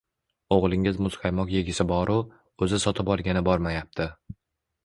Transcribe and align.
O‘g‘lingiz 0.55 0.97
muzqaymoq 1.07 1.53
yegisi 1.57 1.87
boru, 1.93 2.17
o‘zi 2.67 2.81
sotib 2.87 3.15
olgani 3.17 3.45
bormayapti. 3.51 4.09